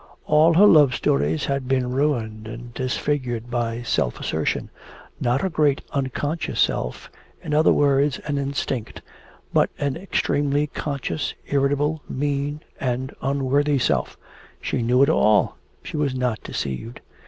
[0.25, 4.71] All her love stories had been ruined and disfigured by self assertion,
[5.19, 7.11] not a great unconscious self,
[7.43, 9.03] in other words an instinct,
[9.53, 14.17] but an extremely conscious, irritable, mean, and unworthy self.
[14.59, 16.99] She knew it all, she was not deceived.